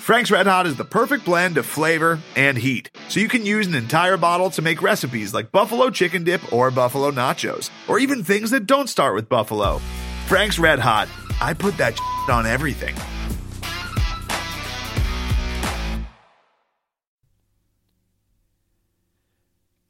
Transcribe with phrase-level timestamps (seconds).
[0.00, 3.66] Frank's Red Hot is the perfect blend of flavor and heat, so you can use
[3.66, 8.24] an entire bottle to make recipes like buffalo chicken dip or buffalo nachos, or even
[8.24, 9.78] things that don't start with buffalo.
[10.26, 11.06] Frank's Red Hot,
[11.38, 12.00] I put that
[12.30, 12.94] on everything.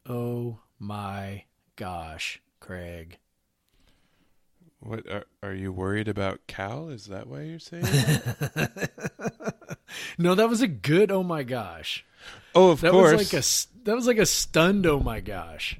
[0.07, 1.45] Oh my
[1.77, 3.19] gosh, Craig.
[4.81, 6.89] What are, are you worried about Cal?
[6.89, 7.85] Is that why you're saying?
[10.19, 12.05] no, that was a good oh my gosh.
[12.55, 13.13] oh, of That course.
[13.13, 15.79] was like a that was like a stunned oh my gosh.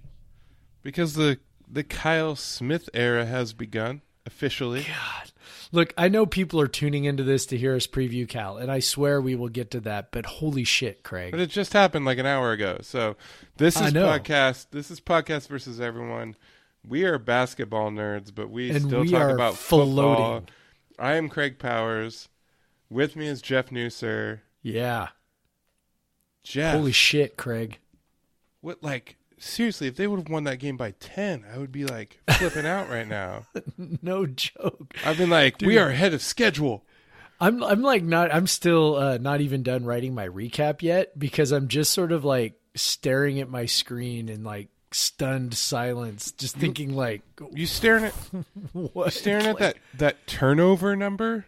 [0.83, 1.39] because the
[1.71, 4.81] the Kyle Smith era has begun officially.
[4.83, 5.31] God.
[5.73, 8.81] Look, I know people are tuning into this to hear us preview Cal, and I
[8.81, 11.31] swear we will get to that, but holy shit, Craig.
[11.31, 12.79] But it just happened like an hour ago.
[12.83, 13.17] So
[13.57, 14.67] this is podcast.
[14.73, 16.35] This is podcast versus everyone.
[16.85, 19.95] We are basketball nerds, but we And still we talk about floating.
[19.95, 20.43] football.
[20.99, 22.29] I am Craig Powers.
[22.91, 24.41] With me is Jeff Newser.
[24.63, 25.09] Yeah.
[26.43, 27.79] Jeff, Holy shit, Craig.
[28.61, 29.87] what like seriously?
[29.87, 32.89] If they would have won that game by ten, I would be like flipping out
[32.89, 33.47] right now.
[34.03, 34.95] No joke.
[35.05, 36.85] I've been like, we are ahead of schedule.
[37.41, 41.53] I'm I'm like not I'm still uh, not even done writing my recap yet because
[41.53, 46.95] I'm just sort of like staring at my screen in like stunned silence, just thinking
[46.95, 48.13] like You staring at
[48.73, 51.45] what staring at like, that that turnover number?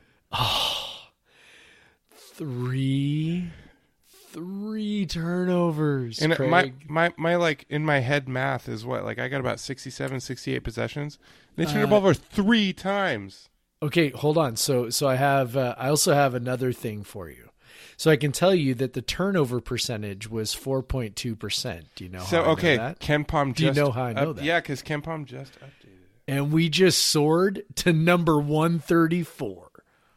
[2.42, 3.50] Three
[4.32, 6.20] three turnovers.
[6.20, 6.50] And Craig.
[6.50, 10.18] my my my like in my head math is what like I got about 67
[10.20, 11.18] 68 possessions.
[11.54, 13.48] They turned the Uh, ball over 3 times.
[13.82, 14.56] Okay, hold on.
[14.56, 17.50] So so I have uh, I also have another thing for you.
[17.96, 21.82] So I can tell you that the turnover percentage was 4.2%.
[21.94, 22.98] Do you know So how I know okay, that?
[23.00, 24.44] KenPom Do you know how I know up- that?
[24.44, 25.88] Yeah, cuz KenPom just updated.
[26.27, 29.68] And we just soared to number 134.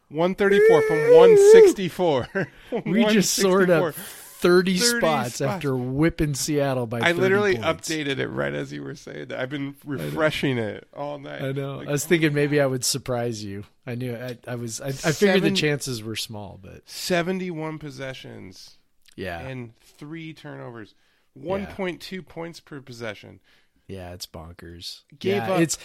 [0.08, 2.28] 134 from 164.
[2.84, 5.40] We just soared up 30, 30 spots, spots.
[5.40, 7.88] after whipping Seattle by I 30 literally points.
[7.88, 9.40] updated it right as you were saying that.
[9.40, 11.42] I've been refreshing it all night.
[11.42, 11.76] I know.
[11.78, 13.64] Like, I was thinking maybe I would surprise you.
[13.86, 18.76] I knew I, I was I, I figured the chances were small, but 71 possessions
[19.16, 19.40] yeah.
[19.40, 20.94] and 3 turnovers.
[21.38, 23.40] 1.2 points per possession.
[23.86, 25.02] Yeah, it's bonkers.
[25.18, 25.78] Gave yeah, up- It's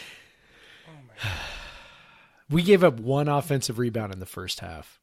[0.87, 1.70] oh
[2.51, 4.99] we gave up one offensive rebound in the first half.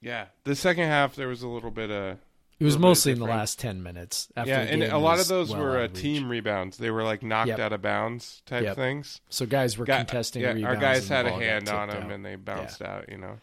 [0.00, 2.18] Yeah, the second half there was a little bit of
[2.58, 4.28] It was mostly in the last ten minutes.
[4.36, 6.76] After yeah, and a lot of those well were uh, team rebounds.
[6.76, 7.58] They were like knocked Yep.
[7.60, 8.76] out of bounds type Yep.
[8.76, 9.20] things.
[9.28, 10.76] So guys were Guy- contesting yeah, rebounds.
[10.76, 12.10] our guys had a hand on them out.
[12.12, 13.08] and they bounced out.
[13.08, 13.38] You know,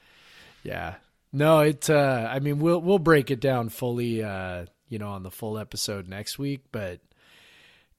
[0.64, 0.96] Yeah.
[1.32, 1.90] No, it.
[1.90, 4.24] Uh, I mean, we'll we'll break it down fully.
[4.24, 6.62] Uh, you know, on the full episode next week.
[6.72, 7.00] But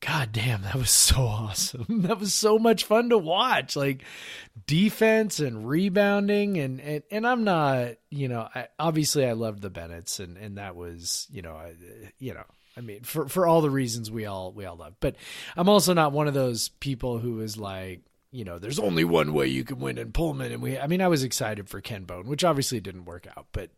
[0.00, 2.03] god damn, that was so awesome.
[2.03, 3.77] that was so much fun to watch.
[3.77, 4.03] Like
[4.66, 7.93] defense and rebounding, and and, and I'm not.
[8.11, 11.75] You know, I, obviously I loved the Bennett's, and and that was you know, I,
[12.19, 12.44] you know.
[12.77, 15.16] I mean, for for all the reasons we all we all love, but
[15.56, 18.00] I'm also not one of those people who is like,
[18.31, 20.53] you know, there's only one way you can win in Pullman.
[20.53, 23.47] And we, I mean, I was excited for Ken Bone, which obviously didn't work out,
[23.53, 23.71] but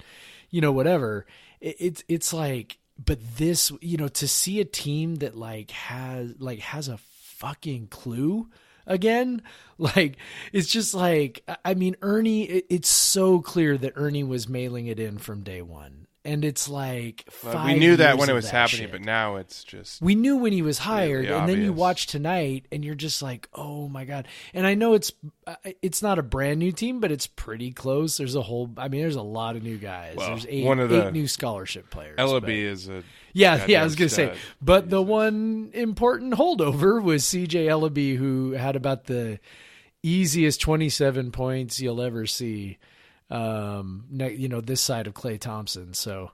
[0.51, 1.27] you know, whatever.
[1.61, 6.35] It, it's it's like, but this, you know, to see a team that like has
[6.39, 8.49] like has a fucking clue
[8.87, 9.43] again,
[9.79, 10.17] like
[10.53, 12.45] it's just like, I- mean, Ernie.
[12.45, 16.07] It, it's so clear that Ernie was mailing it in from day one.
[16.25, 18.93] And it's like Well, we knew that when it was happening, shit.
[18.93, 22.07] but now it's just we knew when he was hired Really and then you watch
[22.07, 24.29] tonight and you're just like oh my god.
[24.55, 25.11] And i know it's
[25.49, 28.17] uh, it's not a brand new team but it's pretty close.
[28.19, 30.15] There's a whole i mean there's a lot of new guys.
[30.17, 33.03] Well, there's eight, one of the- eight new scholarship players Elleby is a
[33.33, 34.39] yeah yeah i was gonna say stud.
[34.61, 39.41] but the one important holdover was cj elleby who had about the
[40.03, 42.79] easiest 27 points you'll ever see
[43.31, 46.31] um you know this side of klay thompson so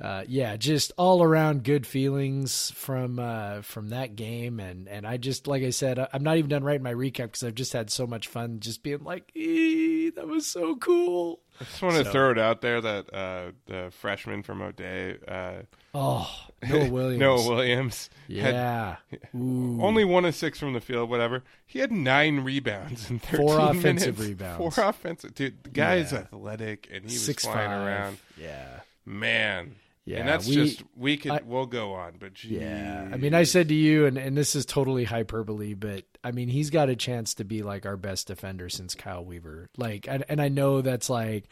[0.00, 5.16] uh, yeah, just all around good feelings from uh, from that game, and and I
[5.16, 7.90] just like I said, I'm not even done writing my recap because I've just had
[7.90, 11.40] so much fun just being like, "Ee, that was so cool.
[11.60, 15.16] I just want to So- throw it out there that uh, the freshman from O'Dea,
[15.26, 15.52] uh,
[15.94, 16.30] Oh,
[16.68, 18.96] Noah Williams, Noah Williams, yeah,
[19.34, 19.78] Ooh.
[19.82, 21.42] only one of six from the field, whatever.
[21.66, 24.20] He had nine rebounds and 13 Four offensive minutes.
[24.20, 24.76] rebounds.
[24.76, 25.34] Four offensive.
[25.34, 27.86] Dude, the guy is athletic, and he was six flying five.
[27.86, 28.18] around.
[28.36, 29.76] Yeah, Man.
[30.08, 32.52] Yeah, and that's we- just we could I- we'll go on, but geez.
[32.52, 36.32] Yeah, I mean, I said to you, and, and this is totally hyperbole, but I
[36.32, 39.68] mean, he's got a chance to be like our best defender since Kyle Weaver.
[39.76, 41.48] Like, and, and I know that's like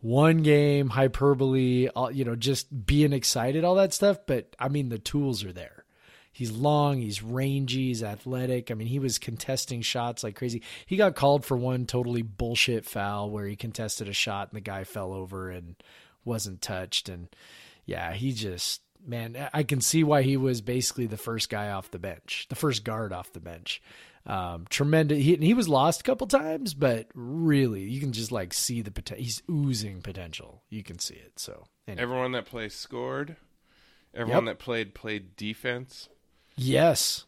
[0.00, 4.18] one game hyperbole, all, you know, just being excited, all that stuff.
[4.26, 5.84] But I mean, the tools are there.
[6.32, 8.70] He's long, he's rangy, he's athletic.
[8.70, 10.62] I mean, he was contesting shots like crazy.
[10.84, 14.60] He got called for one totally bullshit foul where he contested a shot and the
[14.60, 15.76] guy fell over and
[16.26, 17.28] wasn't touched, and
[17.86, 21.90] yeah, he just man, I can see why he was basically the first guy off
[21.92, 23.80] the bench, the first guard off the bench.
[24.26, 25.18] Um, tremendous.
[25.18, 28.90] He, he was lost a couple times, but really, you can just like see the
[28.90, 29.22] potential.
[29.24, 30.64] He's oozing potential.
[30.68, 31.38] You can see it.
[31.38, 32.02] So anyway.
[32.02, 33.36] Everyone that plays scored.
[34.12, 34.58] Everyone Yep.
[34.58, 36.08] that played played defense.
[36.56, 37.26] yes,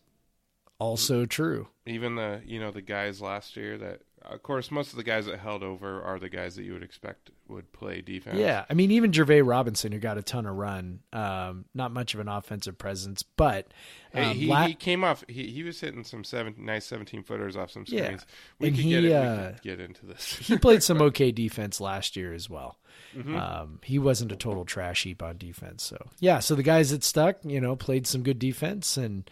[0.81, 1.69] also true.
[1.87, 5.26] Even the you know the guys last year that of course most of the guys
[5.26, 8.38] that held over are the guys that you would expect would play defense.
[8.38, 12.12] Yeah, I mean, even Jervae Robinson, who got a ton of run, um, not much
[12.14, 13.69] of an offensive presence, but
[14.12, 15.25] Hey, um, he, la- he came off.
[15.28, 18.04] He, he was hitting some seven nice seventeen footers off some Yeah.
[18.04, 18.26] screens.
[18.58, 19.12] We And could he, get it.
[19.12, 20.25] uh, we could get into this.
[20.40, 22.78] he played some okay defense last year as well.
[23.16, 23.36] Mm-hmm.
[23.36, 25.82] Um, he wasn't a total trash heap on defense.
[25.84, 29.30] So yeah, so the guys that stuck, you know, played some good defense, and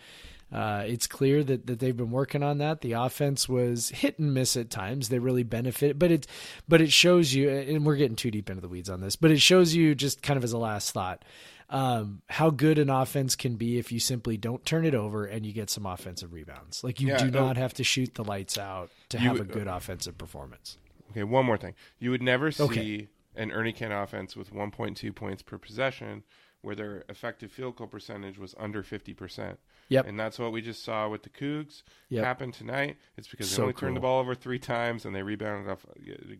[0.52, 2.80] uh, it's clear that that they've been working on that.
[2.80, 5.08] The offense was hit and miss at times.
[5.08, 6.26] They really benefit, but it
[6.68, 9.30] but it shows you, and we're getting too deep into the weeds on this, but
[9.30, 11.24] it shows you just kind of as a last thought.
[11.68, 15.44] Um, how good an offense can be if you simply don't turn it over and
[15.44, 16.84] you get some offensive rebounds.
[16.84, 17.44] Like you Yeah, do no.
[17.44, 20.78] not have to shoot the lights out to have a would- good offensive performance.
[21.10, 21.74] Okay, one more thing.
[21.98, 23.08] You would never see Okay.
[23.34, 26.22] an Ernie Kent offense with 1.2 points per possession
[26.66, 29.56] where their effective field goal percentage was under 50%.
[29.88, 30.04] Yep.
[30.04, 32.24] And that's what we just saw with the Cougs Yep.
[32.24, 32.96] happen tonight.
[33.16, 35.86] It's because So they only turned the ball over three times and they rebounded off,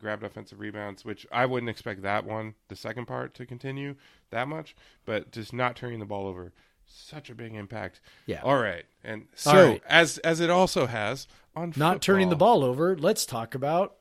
[0.00, 3.94] grabbed offensive rebounds, which I wouldn't expect that one, the second part, to continue
[4.31, 4.75] that much.
[5.05, 6.52] But just not turning the ball over,
[6.84, 8.00] such a big impact.
[8.26, 8.40] Yeah.
[8.43, 8.84] All right.
[9.05, 9.82] And so, right.
[9.88, 12.96] as as it also has on not turning the ball over.
[12.96, 13.94] Let's talk about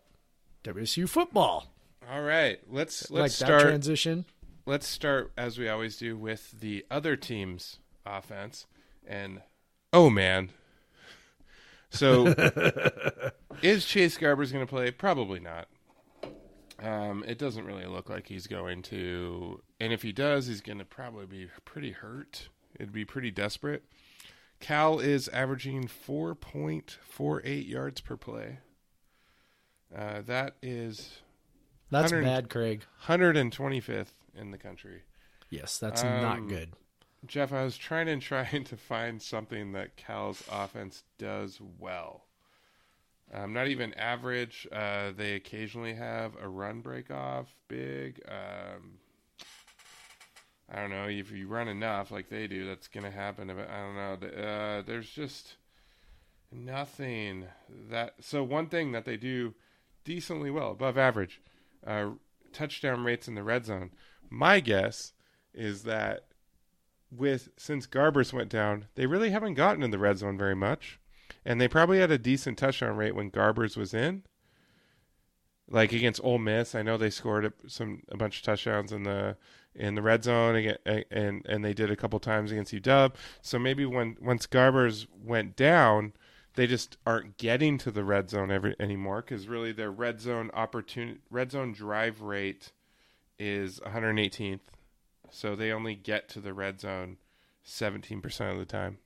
[0.63, 1.71] WSU football.
[2.11, 3.61] All right, let's let's that start.
[3.61, 4.25] transition.
[4.65, 8.65] Let's start as we always do with the other team's offense.
[9.07, 9.41] And
[9.93, 10.49] oh man,
[11.89, 12.27] so
[13.61, 14.91] is Chase Garbers going to play?
[14.91, 15.67] Probably not.
[16.81, 20.79] Um, it doesn't really look like he's going to, and if he does, he's going
[20.79, 22.49] to probably be pretty hurt.
[22.75, 23.85] It'd be pretty desperate.
[24.59, 28.59] Cal is averaging four point four eight yards per play.
[29.95, 31.19] Uh, that is
[31.91, 32.83] That's 100 bad, Craig.
[33.05, 35.03] 125th in the country.
[35.49, 36.73] Yes, that's Um, not good.
[37.25, 42.25] Jeff, I was trying and trying to find something that Cal's offense does well.
[43.33, 44.67] Um, not even average.
[44.71, 48.21] Uh, they occasionally have a run break off big.
[48.27, 48.99] Um,
[50.71, 53.47] I don't know if you run enough like they do, that's going to happen.
[53.47, 54.43] But I don't know.
[54.43, 55.55] Uh, there's just
[56.51, 57.45] nothing
[57.89, 58.15] that.
[58.21, 59.53] So one thing that they do
[60.03, 61.41] decently well, above average,
[61.85, 62.09] uh,
[62.53, 63.91] touchdown rates in the red zone.
[64.29, 65.13] My guess
[65.53, 66.25] is that
[67.11, 70.99] with since Garbers went down, they really haven't gotten in the red zone very much,
[71.45, 74.23] and they probably had a decent touchdown rate when Garbers was in.
[75.67, 79.03] Like against Ole Miss, I know they scored a, some a bunch of touchdowns in
[79.03, 79.35] the
[79.73, 80.77] in the red zone again,
[81.09, 83.13] and and they did a couple times against UW.
[83.41, 86.13] So maybe when once Garbers went down,
[86.55, 90.51] they just aren't getting to the red zone every anymore because really their red zone
[90.53, 92.71] opportunity red zone drive rate
[93.39, 94.59] is 118th
[95.31, 97.17] so they only get to the red zone
[97.65, 98.97] 17% of the time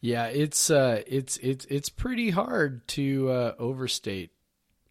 [0.00, 4.30] Yeah, it's uh, it's it's it's pretty hard to uh, overstate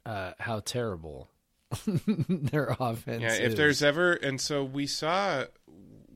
[0.05, 1.29] uh, how terrible
[1.85, 3.21] their offense.
[3.21, 3.55] yeah if is.
[3.55, 5.43] there's ever and so we saw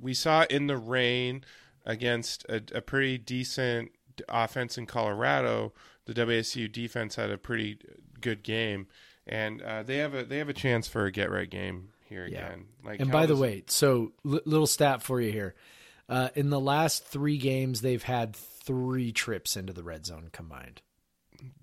[0.01, 1.43] we saw in the rain
[1.85, 3.91] against a, a pretty decent
[4.29, 5.71] offense in colorado
[6.05, 7.77] the wsu defense had a pretty
[8.21, 8.87] good game
[9.27, 12.27] and uh, they have a they have a chance for a get right game here
[12.27, 12.45] Yeah.
[12.47, 15.55] again like and how by the way, so li- little stat for you here.
[16.07, 20.81] Uh, in the last three games, they've had three trips into the red zone combined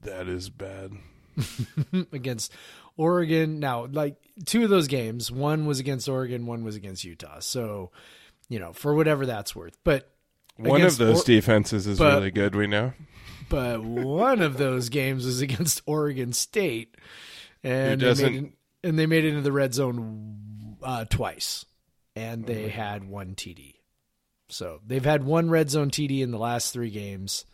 [0.03, 0.93] that is bad
[2.13, 2.53] against
[2.97, 3.61] Oregon.
[3.61, 7.41] Now, like two of those games, one was against Oregon, one was against Utah.
[7.41, 7.91] So,
[8.49, 9.77] you know, for whatever that's worth.
[9.85, 10.11] But
[10.57, 12.93] one of those Or- defenses is but- really good we know
[13.49, 16.97] but one of those games was against Oregon State,
[17.65, 18.53] and they doesn't- made it,
[18.89, 21.65] and they made it into the red zone uh, twice,
[22.17, 23.75] and they had one TD.
[24.49, 27.47] So they've had one red zone TD in the last three games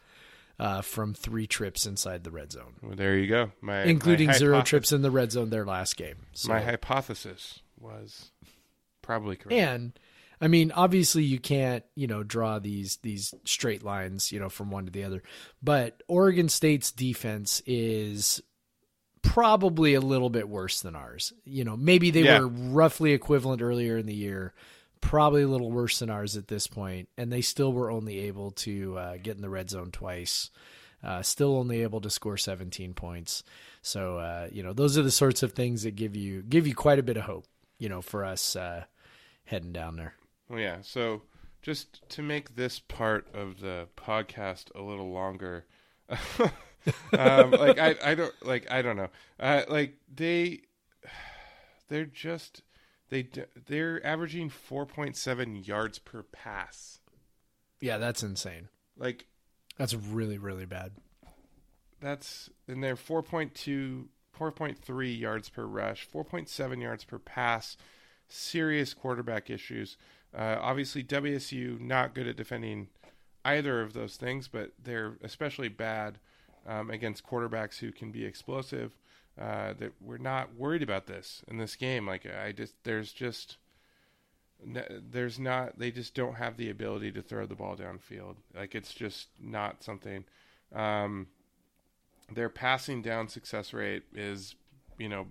[0.59, 4.33] uh, from three trips inside the red zone, well, there you go my including my
[4.33, 6.17] zero trips in the red zone their last game.
[6.33, 8.33] So, My hypothesis was
[9.03, 9.53] probably correct.
[9.57, 9.93] and
[10.41, 14.71] I mean, obviously, you can't you know draw these these straight lines you know from
[14.73, 15.23] one to the other,
[15.63, 18.43] but Oregon State's defense is
[19.23, 21.33] probably a little bit worse than ours.
[21.45, 22.41] You know, maybe they Yeah.
[22.41, 24.53] were roughly equivalent earlier in the year.
[25.01, 28.51] Probably a little worse than ours at this point, and they still were only able
[28.53, 30.51] to uh, get in the red zone twice.
[31.05, 33.45] Uh, still only able to score 17 points.
[33.83, 36.75] So uh, you know those are the sorts of things that give you give you
[36.75, 37.47] quite a bit of hope.
[37.79, 38.83] you know, for us uh,
[39.45, 40.15] heading down there.
[40.49, 40.79] Well, yeah.
[40.83, 41.23] So
[41.63, 45.65] just to make this part of the podcast a little longer,
[47.19, 49.09] um, like I, I don't like I don't know,
[49.41, 50.61] uh, like they,
[51.89, 52.63] they're just
[53.11, 53.29] they
[53.67, 57.01] they're averaging four point seven yards per pass.
[57.81, 58.69] Yeah, that's insane.
[58.97, 59.27] Like
[59.77, 60.93] That's really really bad.
[62.01, 64.07] that's and they're 4.2
[64.39, 67.77] 4.3 yards per rush 4.7 yards per pass
[68.29, 69.97] serious quarterback issues
[70.37, 72.89] uh, obviously wsu not good at defending
[73.45, 76.19] either of those things but they're especially bad
[76.69, 78.93] um, against quarterbacks who can be explosive
[79.41, 82.07] uh, that we're not worried about this in this game.
[82.07, 83.57] Like i just there's just
[85.11, 88.37] there's not they just don't have the ability to throw the ball downfield.
[88.55, 90.25] Like it's just not something
[90.75, 91.29] um,
[92.33, 94.55] their passing down success rate is
[94.99, 95.29] you know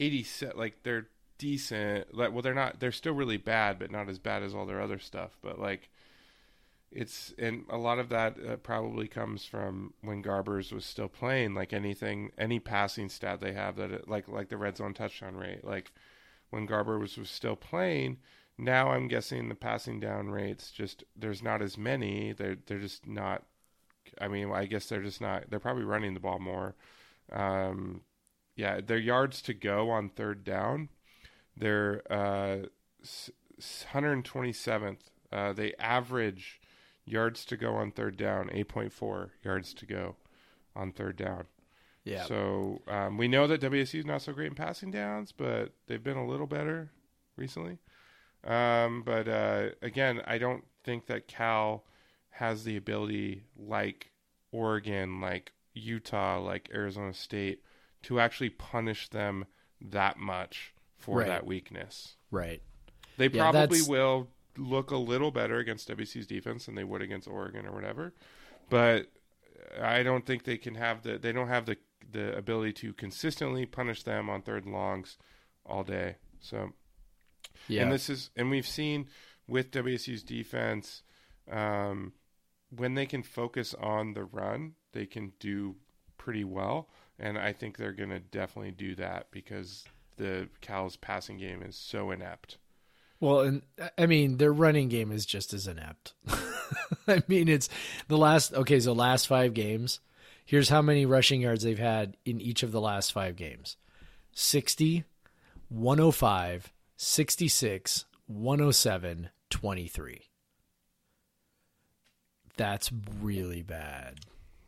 [0.00, 1.08] 80 like they're
[1.38, 4.66] decent like well they're not they're still really bad but not as bad as all
[4.66, 5.36] their other stuff.
[5.42, 5.90] But like
[6.94, 11.54] it's and a lot of that uh, probably comes from when Garbers was still playing
[11.54, 15.36] like anything any passing stat they have that it, like like the red zone touchdown
[15.36, 15.92] rate like
[16.50, 18.18] when Garber was, was still playing
[18.58, 23.06] now I'm guessing the passing down rates just there's not as many they're they're just
[23.06, 23.44] not
[24.20, 25.50] I mean, I guess they're just not.
[25.50, 26.74] They're probably running the ball more.
[27.30, 28.02] Um,
[28.56, 30.90] yeah, their yards to go on third down,
[31.56, 32.66] they're uh,
[33.04, 34.98] 127th.
[35.32, 36.60] Uh, they average
[37.04, 40.16] yards to go on third down, 8.4 yards to go
[40.76, 41.44] on third down.
[42.04, 42.24] Yeah.
[42.24, 46.02] So um, we know that WSU is not so great in passing downs, but they've
[46.02, 46.90] been a little better
[47.36, 47.78] recently.
[48.44, 51.84] Um, but uh, again, I don't think that Cal
[52.30, 54.10] has the ability, like
[54.50, 57.62] Oregon, like Utah, like Arizona State,
[58.02, 59.44] to actually punish them
[59.80, 61.28] that much for Right.
[61.28, 62.16] that weakness.
[62.30, 62.62] right.
[63.18, 67.02] They Yeah, probably that's- will look a little better against WC's defense than they would
[67.02, 68.12] against Oregon or whatever,
[68.68, 69.06] but
[69.80, 71.76] I don't think they can have the they don't have the
[72.10, 75.16] the ability to consistently punish them on third and longs
[75.64, 76.16] all day.
[76.40, 76.72] So
[77.68, 77.82] Yeah.
[77.82, 79.08] and this is and we've seen
[79.46, 81.02] with WSU's defense
[81.50, 82.12] um,
[82.70, 85.76] when they can focus on the run, they can do
[86.18, 86.88] pretty well.
[87.18, 89.84] And I think they're going to definitely do that because
[90.16, 92.58] the Cal's passing game is so inept.
[93.22, 93.62] Well, and
[93.96, 96.14] I mean, their running game is just as inept.
[97.06, 97.68] I mean, it's
[98.08, 100.00] the last, okay, so last five games.
[100.44, 103.76] Here's how many rushing yards they've had in each of the last five games
[104.32, 105.04] 60,
[105.68, 110.20] 105, 66, 107, 23.
[112.56, 114.18] That's really bad.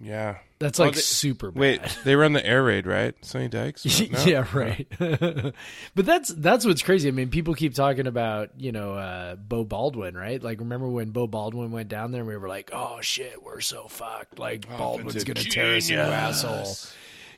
[0.01, 0.39] Yeah.
[0.59, 1.61] That's Oh, like they- super bad.
[1.61, 3.15] Wait, they run the air raid, right?
[3.25, 3.85] Sonny Dykes?
[4.11, 4.25] No?
[4.25, 4.87] yeah, right.
[5.95, 7.09] but that's that's what's crazy.
[7.09, 10.43] I mean, people keep talking about you know uh, Beau Baldwin, right?
[10.43, 13.61] Like, remember when Beau Baldwin went down there and we were like, "Oh shit, we're
[13.61, 16.67] so fucked." Like Baldwin's gonna tear us, you asshole.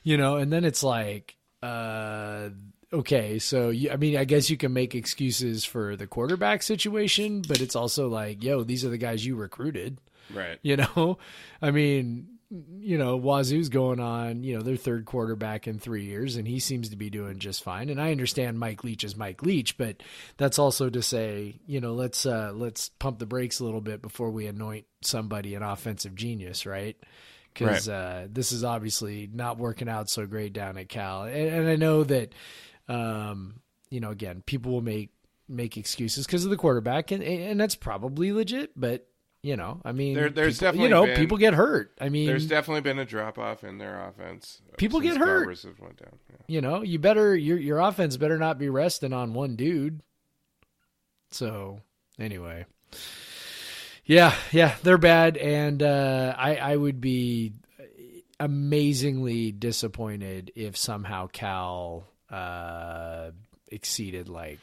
[0.03, 2.49] You know, and then it's like, uh,
[2.93, 7.41] okay, so you, I mean, I guess you can make excuses for the quarterback situation,
[7.45, 9.97] but it's also like, yo, these are the guys you recruited.
[10.33, 10.59] Right.
[10.61, 11.17] You know,
[11.61, 16.37] I mean, you know, Wazoo's going on, you know, their third quarterback in three years,
[16.37, 17.89] and he seems to be doing just fine.
[17.89, 20.01] And I understand Mike Leach is Mike Leach, but
[20.37, 24.01] that's also to say, you know, let's uh, let's pump the brakes a little bit
[24.01, 26.95] before we anoint somebody an offensive genius, right?
[27.53, 31.67] Because uh, this is obviously not working out so great down at Cal, and, and
[31.67, 32.31] I know that,
[32.87, 33.55] um,
[33.89, 35.09] you know, again, people will make
[35.49, 39.05] make excuses because of the quarterback, and and that's probably legit, but.
[39.43, 41.93] You know, I mean, There- there's people- definitely you know been- people get hurt.
[42.01, 44.61] I mean, There's definitely been a drop off in their offense.
[44.77, 45.47] People since get hurt.
[45.79, 46.19] Went down.
[46.29, 46.35] Yeah.
[46.47, 50.01] you know, you better your your offense better not be resting on one dude.
[51.31, 51.81] So
[52.19, 52.65] anyway,
[54.05, 57.53] yeah, yeah, they're bad, and uh, I I would be
[58.39, 63.31] amazingly disappointed if somehow Cal uh,
[63.71, 64.59] exceeded like.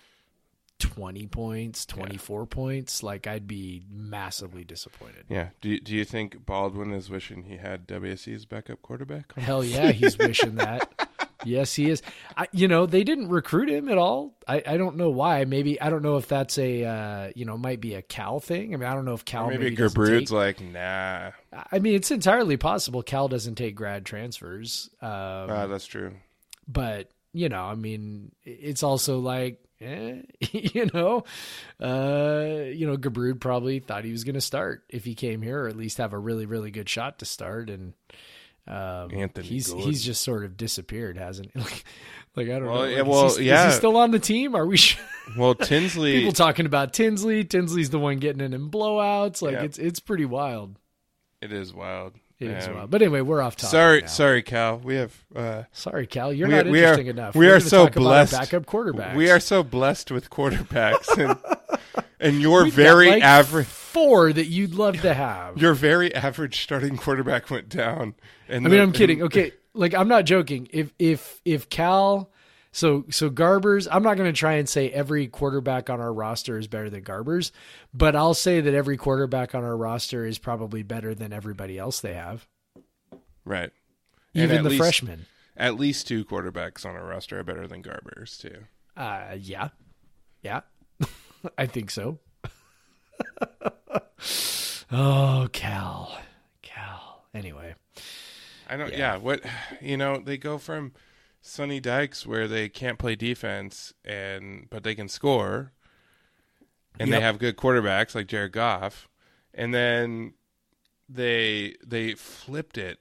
[0.84, 5.24] 20 points, 24 points, like I'd be massively disappointed.
[5.28, 5.48] Yeah.
[5.60, 9.34] Do you, do you think Baldwin is wishing he had WSC's backup quarterback?
[9.38, 11.08] Hell yeah, he's wishing that.
[11.44, 12.00] Yes, he is.
[12.38, 14.34] I, you know, they didn't recruit him at all.
[14.48, 15.44] I, I don't know why.
[15.44, 18.72] Maybe I don't know if that's a uh, you know might be a Cal thing.
[18.72, 21.32] I mean, I don't know if Cal Or maybe maybe take- like, nah.
[21.70, 24.88] I mean, it's entirely possible Cal doesn't take grad transfers.
[25.02, 26.12] Um, Ah, that's true.
[26.66, 30.22] but you know, I mean, it's also like, eh,
[30.52, 31.24] you know,
[31.80, 35.64] uh, you know, Gubrud probably thought he was going to start if he came here,
[35.64, 37.70] or at least have a really, really good shot to start.
[37.70, 37.92] And
[38.66, 39.86] Um, Anthony he's Gordon.
[39.86, 41.58] he's just sort of disappeared, hasn't he?
[41.60, 41.84] Like,
[42.36, 42.96] like I don't Well, know.
[42.96, 43.68] Like, well, is he, yeah.
[43.68, 44.54] Is he still on the team?
[44.56, 44.76] Are we?
[44.76, 45.04] Sure?
[45.38, 46.18] Well, Tinsley.
[46.18, 47.44] People talking about Tinsley.
[47.44, 49.40] Tinsley's the one getting in in blowouts.
[49.40, 49.62] Like Yeah.
[49.62, 50.78] it's it's pretty wild.
[51.40, 52.14] it is wild.
[52.40, 52.90] It is Um, wild.
[52.90, 53.70] But anyway, we're off topic.
[53.70, 54.06] Sorry, now.
[54.08, 54.78] sorry, Cal.
[54.78, 55.24] We have.
[55.34, 56.32] Uh, sorry, Cal.
[56.32, 57.34] You're we, not we are, interesting enough.
[57.36, 58.32] We We're are so blessed.
[58.32, 59.14] backup quarterbacks.
[59.14, 61.38] We are so blessed with quarterbacks, and,
[62.20, 63.66] and your We've very like, average.
[63.66, 65.58] four that you'd love to have.
[65.58, 68.14] Your very average starting quarterback went down.
[68.48, 69.20] And I mean, the- I'm kidding.
[69.20, 70.68] and- Okay, like I'm not joking.
[70.72, 72.30] If if if Cal,
[72.74, 76.58] so so Garbers, I'm not going to try and say every quarterback on our roster
[76.58, 77.52] is better than Garbers,
[77.94, 82.00] but I'll say that every quarterback on our roster is probably better than everybody else
[82.00, 82.48] they have,
[83.44, 83.70] Right.
[84.34, 85.26] And even the least- freshmen.
[85.56, 88.64] At least two quarterbacks on our roster are better than Garbers too.
[88.96, 89.68] Uh, yeah,
[90.42, 90.62] yeah,
[91.58, 92.18] I think so.
[94.90, 96.18] oh, Cal,
[96.62, 97.22] Cal.
[97.32, 97.76] Anyway,
[98.68, 98.90] I don't.
[98.90, 98.98] Yeah.
[98.98, 99.16] Yeah.
[99.18, 99.42] What
[99.80, 100.92] you know, they go from
[101.46, 105.72] Sonny Dykes where they can't play defense and but they can score,
[106.98, 107.18] and Yep.
[107.18, 109.08] they have good quarterbacks like Jared Goff,
[109.52, 110.34] and then
[111.06, 112.98] they they flipped it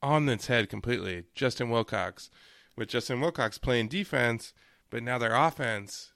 [0.00, 1.24] on its head completely.
[1.34, 2.30] Justin Wilcox,
[2.76, 4.54] with Justin Wilcox playing defense,
[4.88, 6.12] but now their offense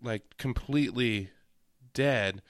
[0.00, 1.30] like completely
[1.94, 2.42] dead.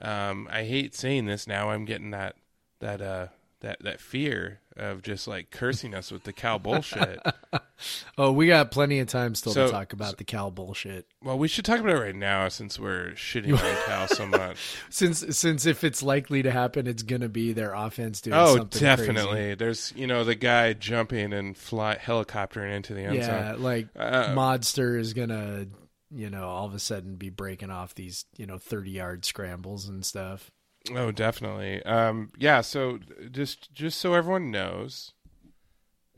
[0.00, 1.68] Um, I hate saying this now.
[1.68, 2.36] I'm getting that
[2.80, 3.26] that uh
[3.62, 7.18] that that fear of just like cursing us with the cow bullshit.
[8.18, 11.06] oh, we got plenty of time still So- to talk about the cow bullshit.
[11.22, 14.76] well, we should talk about it right now since we're shitting on cow so much.
[14.90, 18.62] Since since if it's likely to happen, it's gonna be their offense doing something.
[18.62, 19.24] oh, definitely.
[19.32, 19.54] crazy.
[19.56, 23.62] There's you know the guy jumping and fly helicoptering into the end Yeah, zone.
[23.62, 25.66] like Uh, Modster is gonna,
[26.10, 29.86] you know, all of a sudden be breaking off these, you know, thirty yard scrambles
[29.88, 30.50] and stuff.
[30.90, 31.82] Oh, definitely.
[31.84, 32.60] Um, yeah.
[32.60, 32.98] So
[33.30, 35.12] just just so everyone knows,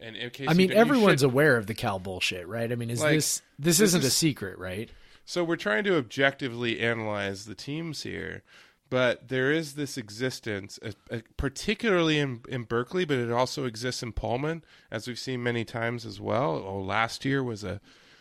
[0.01, 2.71] and in case I mean, everyone's should- aware of the cow bullshit, right?
[2.71, 4.91] I mean, is Like, this this, this isn't a secret, right?
[5.27, 8.43] So we're trying to objectively analyze the teams here,
[8.91, 14.03] but there is this existence, uh, uh, particularly in in Berkeley, but it also exists
[14.03, 16.63] in Pullman, as we've seen many times as well.
[16.67, 17.81] Oh, last year was a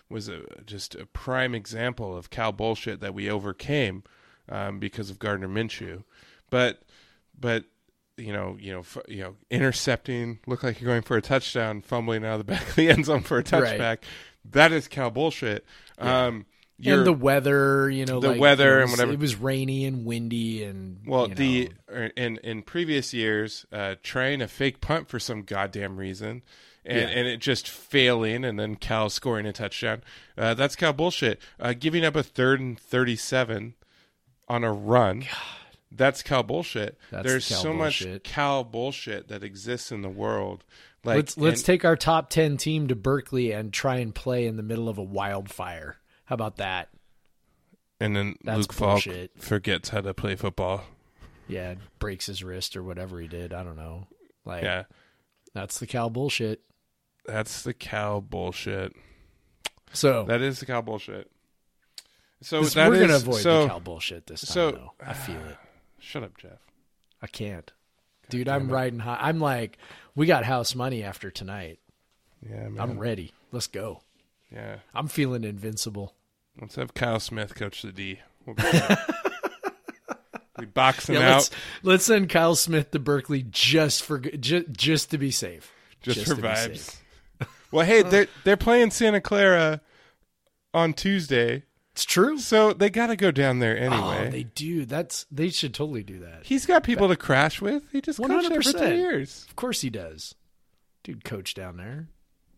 [0.10, 4.04] was a just a prime example of cow bullshit that we overcame
[4.50, 6.04] um, because of Gardner Minshew,
[6.54, 6.82] but
[7.40, 7.66] but
[8.16, 11.82] you know, you know, f- you know, intercepting, look like you're going for a touchdown,
[11.82, 13.80] fumbling out of the back of the end zone for a touchback.
[13.80, 14.04] Right.
[14.52, 15.66] That is cow bullshit.
[15.98, 16.46] Um,
[16.78, 19.14] you're, and the weather, you know, the like, weather it and whatever.
[19.14, 23.96] It was rainy and windy, and well, the know, er, in in previous years, uh,
[24.04, 26.44] trying a fake punt for some goddamn reason,
[26.86, 27.08] and Yeah.
[27.08, 30.04] and it just failing, and then Cal scoring a touchdown.
[30.38, 31.40] Uh, that's Cal bullshit.
[31.60, 33.76] Uh, giving up a third and thirty-seven
[34.48, 35.24] on a run.
[35.96, 36.98] That's cow bullshit.
[37.12, 40.64] That's There's Cal so much cow bullshit that exists in the world.
[41.04, 44.46] Like let's let's and- take our top ten team to Berkeley and try and play
[44.48, 45.98] in the middle of a wildfire.
[46.26, 46.90] How about that?
[48.00, 49.04] and then That's Luke Falk
[49.38, 50.84] forgets how to play football.
[51.48, 53.54] Yeah, breaks his wrist or whatever he did.
[53.54, 54.08] I don't know.
[54.46, 54.84] Like Yeah,
[55.54, 56.62] that's the cow bullshit.
[57.26, 58.94] that's the cow bullshit.
[59.94, 61.30] So That is the cow bullshit.
[62.42, 64.54] So we're gonna is- avoid so, the Cal bullshit this time.
[64.54, 64.92] so- though.
[65.00, 65.58] I feel it.
[66.04, 66.60] Shut up, Jeff.
[67.22, 67.72] I can't,
[68.30, 68.50] dude.
[68.50, 69.18] I'm riding high.
[69.22, 69.78] I'm like,
[70.16, 71.80] we got house money after tonight.
[72.48, 72.80] Yeah, man.
[72.80, 73.32] I'm ready.
[73.54, 74.02] Let's go.
[74.52, 74.78] yeah.
[74.94, 76.14] I'm feeling invincible.
[76.60, 78.20] Let's have Kyle Smith coach the D.
[78.46, 78.58] We'll
[80.60, 81.50] we box him Yeah, out let's
[81.84, 85.72] let's send Kyle Smith to Berkeley just for just just to be safe.
[86.02, 86.98] just, just for vibes.
[87.72, 89.80] well, hey, they're they're playing Santa Clara
[90.74, 91.64] on Tuesday,
[91.94, 92.40] It's true.
[92.40, 94.26] so they got to go down there anyway.
[94.28, 94.86] Oh, they do.
[94.86, 96.40] That's they should totally do that.
[96.44, 97.84] He's got people to crash with.
[97.92, 98.96] He just coached there for 100%.
[98.98, 99.46] years.
[99.48, 100.34] Of course he does.
[101.04, 102.08] Dude, coach down there.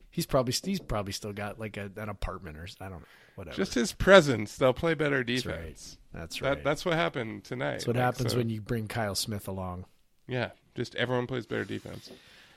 [0.09, 2.87] He's probably he's probably still got like a, an apartment or something.
[2.87, 3.57] I don't know whatever.
[3.57, 5.57] Just his presence, they'll play better That's right.
[5.57, 5.97] defense.
[6.13, 6.55] That's right.
[6.55, 7.71] That, that's what happened tonight.
[7.71, 9.83] That's what Like, happens so- when you bring Kyle Smith along.
[10.29, 12.09] yeah, just everyone plays better defense.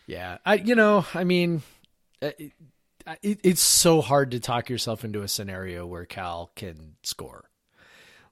[0.06, 1.62] Yeah, I you know I mean,
[2.22, 2.52] uh, it,
[3.22, 7.48] it, it's so hard to talk yourself into a scenario where Cal can score.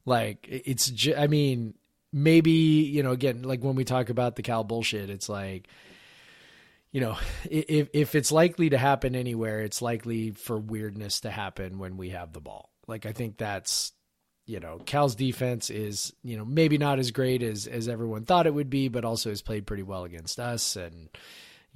[0.04, 1.74] Like it's I mean
[2.12, 5.68] maybe you know again like when we talk about the Cal bullshit, it's like
[6.92, 7.18] you know
[7.50, 12.10] if if it's likely to happen anywhere, it's likely for weirdness to happen when we
[12.10, 12.70] have the ball.
[12.86, 13.92] Like I think that's
[14.46, 18.46] you know Cal's defense is you know maybe not as great as as everyone thought
[18.46, 21.08] it would be, but also has played pretty well against us and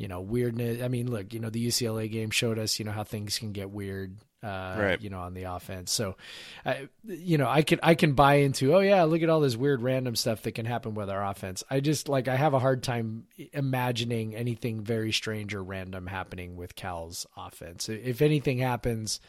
[0.00, 0.82] you know weirdness.
[0.82, 3.52] I mean, look, you know the UCLA game showed us you know how things can
[3.52, 4.16] get weird.
[4.42, 5.00] Uh, Right.
[5.02, 5.90] You know, on the offense.
[5.92, 6.16] So,
[6.64, 8.74] I, you know, I can I can buy into.
[8.74, 11.62] Oh yeah, look at all this weird random stuff that can happen with our offense.
[11.70, 16.56] I just like I have a hard time imagining anything very strange or random happening
[16.56, 17.90] with Cal's offense.
[17.90, 19.20] If anything happens,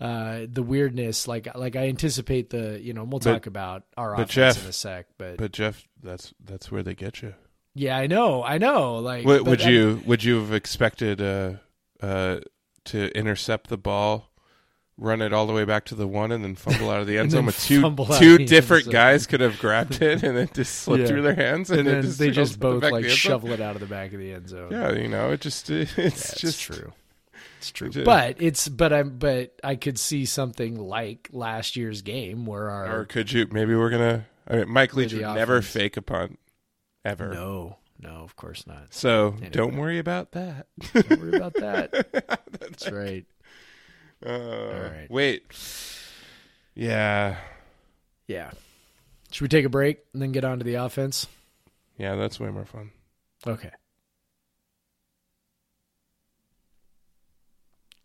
[0.00, 4.14] uh, the weirdness, like like I anticipate the, you know, we'll But- talk about our
[4.14, 7.34] offense Jeff- in a sec, but, But Jeff, that's that's where they get you.
[7.74, 8.96] Yeah, I know, I know.
[8.96, 11.54] Like, Would, would I- you would you have expected uh,
[12.02, 12.40] uh,
[12.86, 14.30] to intercept the ball,
[14.96, 17.16] run it all the way back to the one, and then fumble out of the
[17.18, 20.36] end zone with two fumble out of two different guys could have grabbed it and
[20.36, 21.06] it just slipped Yeah.
[21.08, 23.16] through their hands, and, and then just they just the both like the zone?
[23.16, 24.70] shovel it out of the back of the end zone.
[24.72, 26.92] Yeah, you know, it just it's That's just true.
[27.58, 27.90] It's true.
[28.04, 33.00] But it's but I'm but I could see something like last year's game where our
[33.00, 33.46] Or could you?
[33.52, 34.26] Maybe we're gonna.
[34.48, 36.38] I mean, Mike Leach would never fake a punt,
[37.04, 37.28] ever.
[37.34, 38.92] no, no, of course not.
[38.94, 39.50] So Anyway.
[39.50, 40.66] don't worry about that.
[40.94, 42.40] Don't worry about that.
[42.60, 43.26] That's right.
[44.24, 45.06] Uh, right.
[45.10, 45.42] Wait.
[46.74, 47.36] Yeah,
[48.26, 48.50] Yeah.
[49.32, 51.26] Should we take a break and then get on to the offense?
[51.98, 52.90] yeah, that's way more fun.
[53.46, 53.70] Okay.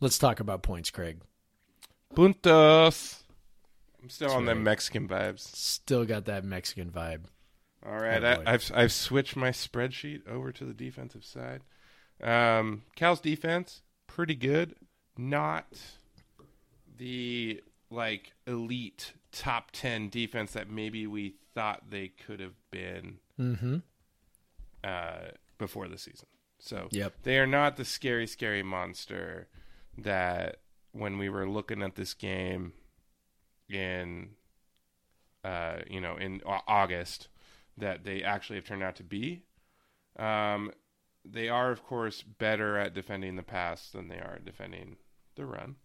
[0.01, 1.21] Let's talk about points, Craig.
[2.15, 3.21] Puntos.
[4.01, 4.63] I'm still That's on them right.
[4.65, 5.39] Mexican vibes.
[5.55, 7.21] Still got that Mexican vibe.
[7.87, 8.43] All right, Oh.
[8.45, 11.61] I, I've I've switched my spreadsheet over to the defensive side.
[12.23, 14.75] Um, Cal's defense pretty good,
[15.17, 15.67] not
[16.97, 23.77] the like elite top ten defense that maybe we thought they could have been Mm-hmm.
[24.83, 25.17] uh,
[25.57, 26.27] before the season.
[26.59, 27.13] So Yep.
[27.23, 29.47] they are not the scary, scary monster
[29.97, 30.57] that
[30.93, 32.71] when we were looking at this game
[33.69, 34.29] in,
[35.43, 37.27] uh, you know, in August,
[37.77, 39.43] that they actually have turned out to be.
[40.17, 40.71] Um,
[41.23, 44.97] they are, of course, better at defending the pass than they are at defending
[45.35, 45.75] the run,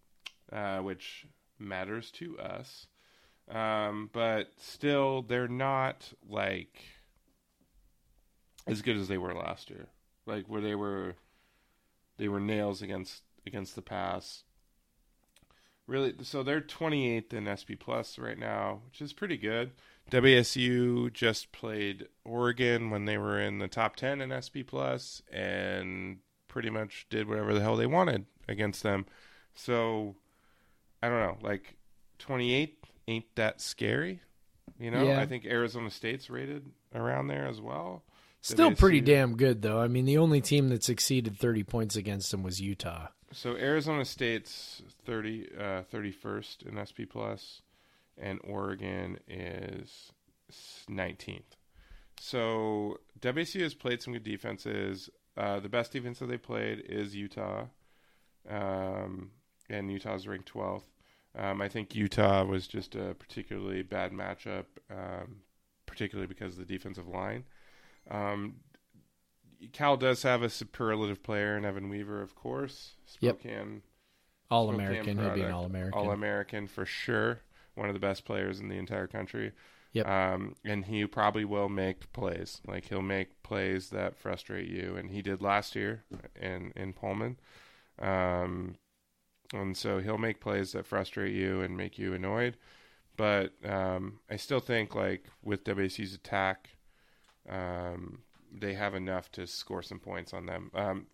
[0.51, 1.25] uh, which
[1.59, 2.87] matters to us.
[3.49, 6.83] Um, but still, they're not like
[8.67, 9.87] as good as they were last year.
[10.25, 11.15] Like where they were,
[12.17, 14.43] they were nails against against the pass.
[15.87, 19.71] Really, so they're 28th in SP Plus right now, which is pretty good.
[20.09, 26.17] WSU just played Oregon when they were in the top 10 in SP Plus, and
[26.47, 29.05] pretty much did whatever the hell they wanted against them.
[29.55, 30.15] So
[31.01, 31.75] I don't know, like
[32.19, 34.19] 28 ain't that scary.
[34.79, 35.21] You know, Yeah.
[35.21, 38.03] I think Arizona State's rated around there as well.
[38.41, 39.79] Still pretty damn good though.
[39.79, 43.07] I mean, the only team that succeeded 30 points against them was Utah.
[43.31, 45.61] So Arizona State's 30, uh,
[45.93, 47.61] 31st in SP Plus,
[48.17, 50.11] and Oregon is
[50.89, 51.43] 19th.
[52.19, 55.09] So WSU has played some good defenses.
[55.37, 57.65] Uh, the best defense that they played is Utah,
[58.49, 59.31] um,
[59.69, 60.83] and Utah's ranked 12th.
[61.37, 65.37] Um, I think Utah was just a particularly bad matchup, um,
[65.85, 67.45] particularly because of the defensive line.
[68.09, 68.55] Um,
[69.71, 72.95] Cal does have a superlative player in Evan Weaver, of course.
[73.19, 73.39] Yep.
[73.39, 73.81] Spokane
[74.49, 75.17] All American.
[75.17, 75.99] He'll be an All American.
[75.99, 77.41] All American for sure.
[77.75, 79.53] One of the best players in the entire country.
[79.93, 80.07] Yep.
[80.07, 82.61] Um, and he probably will make plays.
[82.65, 86.03] Like he'll make plays that frustrate you, and he did last year
[86.39, 87.37] in in Pullman.
[87.99, 88.75] Um,
[89.53, 92.57] and so he'll make plays that frustrate you and make you annoyed.
[93.17, 96.69] But um, I still think like with WC's attack,
[97.49, 98.19] um,
[98.51, 100.71] they have enough to score some points on them.
[100.73, 101.07] Um,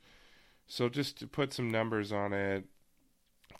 [0.67, 2.65] so just to put some numbers on it,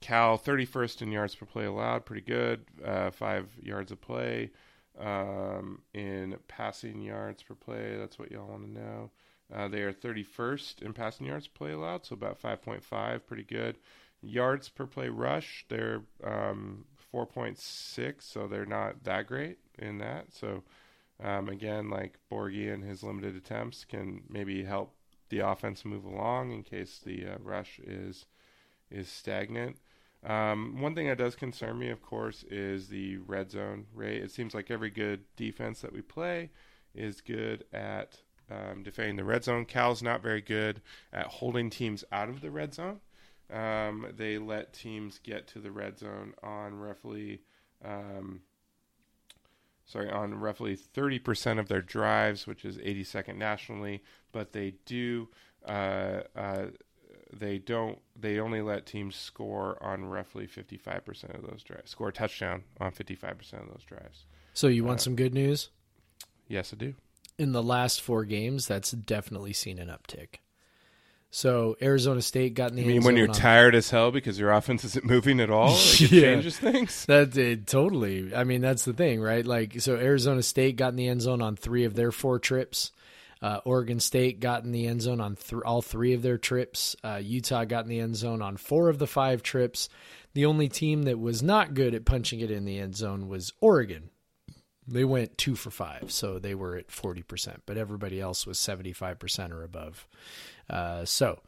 [0.01, 2.65] Cal 31st in yards per play allowed, pretty good.
[2.83, 4.51] Uh, five yards a play.
[4.99, 9.11] Um, in passing yards per play, that's what y'all want to know.
[9.53, 13.77] Uh, they are 31st in passing yards per play allowed, so about 5.5, pretty good.
[14.21, 20.33] Yards per play rush, they're um, 4.6, so they're not that great in that.
[20.33, 20.63] So
[21.23, 24.93] um, again, like Borghi and his limited attempts can maybe help
[25.29, 28.25] the offense move along in case the uh, rush is
[28.89, 29.77] is stagnant.
[30.27, 34.21] Um, one thing that does concern me, of course, is the red zone rate.
[34.21, 36.49] It seems like every good defense that we play
[36.93, 38.17] is good at
[38.51, 39.63] um, defending the red zone.
[39.63, 40.81] Cal's not very good
[41.13, 42.99] at holding teams out of the red zone.
[43.51, 47.41] Um, they let teams get to the red zone on roughly,
[47.85, 48.41] um,
[49.85, 54.03] sorry, on roughly 30% of their drives, which is 82nd nationally.
[54.33, 55.29] But they do,
[55.65, 56.65] uh, uh,
[57.33, 62.13] they don't, they only let teams score on roughly 55% of those drives, score a
[62.13, 64.25] touchdown on 55% of those drives.
[64.53, 65.69] So you want uh, some good news?
[66.47, 66.93] Yes, I do.
[67.37, 70.39] In the last four games, that's definitely seen an uptick.
[71.29, 72.87] So Arizona State got in the end.
[72.89, 72.93] Zone.
[72.93, 76.01] I mean, when you're tired as hell because your offense isn't moving at all, like
[76.01, 76.21] it Yeah.
[76.21, 77.05] changes things.
[77.05, 78.33] That it totally.
[78.33, 79.45] I mean, that's the thing, right?
[79.45, 82.91] Like, so Arizona State got in the end zone on three of their four trips.
[83.41, 86.95] Uh, Oregon State got in the end zone on th- all three of their trips.
[87.03, 89.89] Uh, Utah got in the end zone on four of the five trips.
[90.33, 93.53] The only team that was not good at punching it in the end zone was
[93.61, 94.09] Oregon.
[94.87, 99.51] They went two for five, so they were at 40%, but everybody else was 75%
[99.51, 100.07] or above.
[100.69, 101.39] Uh, so,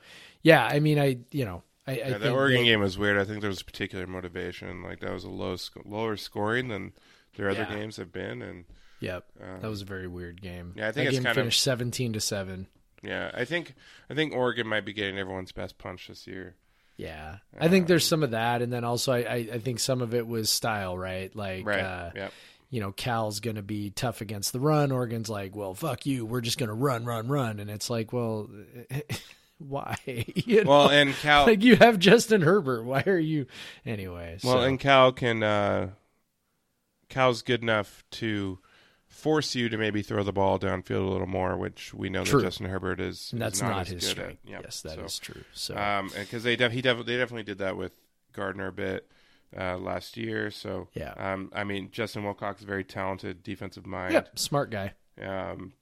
[0.41, 2.97] yeah, I mean, I, you know, I, I Yeah, think the Oregon that- game was
[2.97, 3.17] weird.
[3.17, 4.84] I think there was a particular motivation.
[4.84, 6.91] Like that was a low, sc- lower scoring than
[7.36, 7.75] their other Yeah.
[7.75, 8.65] games have been, and
[9.02, 10.74] Yep, Um, that was a very weird game.
[10.76, 12.68] yeah, I think that it's game kind of- finished seventeen to seven.
[13.02, 13.76] yeah, I think
[14.10, 16.56] I think Oregon might be getting everyone's best punch this year.
[16.98, 20.02] Yeah, I think there's some of that, and then also I, I, I think some
[20.02, 21.34] of it was style, right?
[21.34, 21.80] Like, Right.
[21.80, 22.34] uh, yep.
[22.70, 24.92] you know, Cal's going to be tough against the run.
[24.92, 28.12] Oregon's like, well, fuck you, we're just going to run, run, run, and it's like,
[28.12, 28.50] well,
[29.60, 29.96] why?
[30.36, 30.70] you know?
[30.70, 31.46] Well, and Cal.
[31.46, 32.84] like you have Justin Herbert.
[32.84, 33.46] Why are you
[33.86, 34.38] anyway?
[34.44, 35.42] well, so- and Cal can.
[35.42, 35.92] Uh,
[37.08, 38.60] Cal's good enough to
[39.20, 42.40] force you to maybe throw the ball downfield a little more, which we know True.
[42.42, 43.32] that Justin Herbert is.
[43.32, 44.40] and is that's not, not, as his strength.
[44.46, 44.62] Yep.
[44.64, 45.44] Yes, that is so, true.
[45.54, 47.92] So Um, because they def- he def- they definitely did that with
[48.34, 49.10] Gardner a bit
[49.58, 50.52] uh, last year.
[50.52, 51.14] So Yeah.
[51.18, 54.14] um, I mean Justin Wilcox is a very talented defensive mind.
[54.14, 54.94] yep, smart guy.
[55.22, 55.74] Um,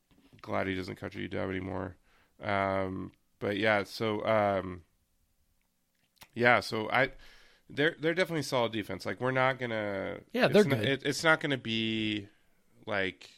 [0.42, 1.96] glad he doesn't cut you down anymore.
[2.42, 4.82] Um, but yeah, so um,
[6.34, 7.12] yeah, so I
[7.70, 9.06] they're they're definitely solid defense.
[9.06, 10.88] Like we're not gonna Yeah, they're not, good.
[10.88, 12.28] It, it's not gonna be
[12.88, 13.30] like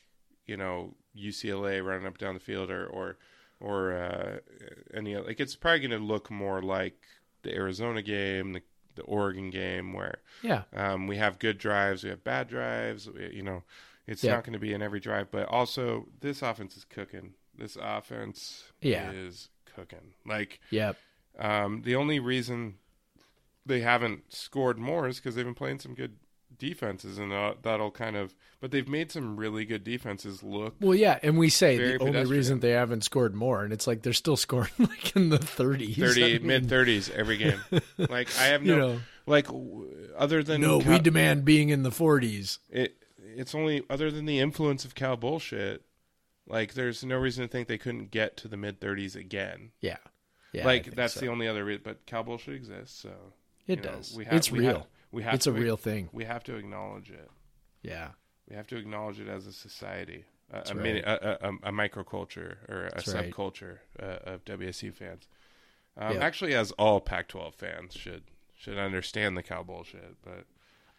[0.46, 3.18] you know UCLA running up down the field or or
[3.60, 4.38] or uh,
[4.94, 6.96] any other- like it's probably gonna look more like
[7.44, 8.62] the Arizona game, the
[8.96, 13.10] the Oregon game, where Yeah, um, we have good drives, we have bad drives.
[13.10, 13.64] We, you know,
[14.08, 14.34] it's Yeah.
[14.34, 17.36] not going to be in every drive, but also this offense is cooking.
[17.56, 19.12] This offense Yeah.
[19.12, 20.16] is cooking.
[20.26, 20.98] Like yep,
[21.38, 22.80] um, the only reason
[23.66, 26.18] they haven't scored more is because they've been playing some good
[26.60, 28.36] defenses, and uh, that'll kind of.
[28.62, 30.76] But they've made some really good defenses look.
[30.80, 34.02] Well, yeah, and we say the only reason they haven't scored more, and it's like
[34.04, 35.96] they're still scoring like in the 30s.
[35.98, 37.60] 30 I mean, mid 30s every game
[37.98, 39.00] like i have no You know.
[39.26, 39.48] like
[40.18, 42.60] other than No, Cal- we demand being in the 40s.
[42.70, 42.96] it
[43.38, 45.84] it's only other than the influence of cow bullshit.
[46.48, 49.72] Like, there's no reason to think they couldn't get to the mid 30s again.
[49.82, 49.98] Yeah,
[50.52, 50.66] yeah.
[50.66, 51.20] Like, that's so.
[51.22, 51.84] the only other reason.
[51.86, 53.12] But cow bullshit exists, so
[53.68, 54.16] It you know, does.
[54.18, 54.70] we have- it's we real.
[54.80, 56.10] have- we have it's to a real thing.
[56.12, 57.30] We have to acknowledge it.
[57.82, 58.10] Yeah,
[58.50, 61.72] We have to acknowledge it as a society, a, a, That's mini, a, a, a
[61.72, 63.32] microculture or a That's right.
[63.32, 65.28] subculture uh, of WSU fans.
[65.98, 66.18] Um.
[66.18, 68.24] Actually, as all Pac-12 fans should
[68.56, 70.46] should understand the cow bullshit, but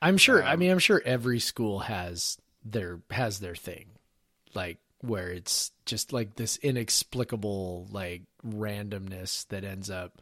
[0.03, 0.42] I'm sure.
[0.42, 3.87] I Um, mean, I'm sure every school has their has their thing,
[4.55, 10.20] like where it's just like this inexplicable like randomness that ends up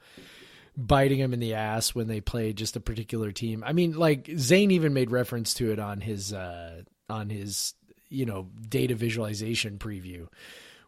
[0.79, 3.65] biting them in the ass when they play just a particular team.
[3.67, 7.75] I mean, like Zane even made reference to it on his uh on his
[8.09, 10.29] you know data visualization preview,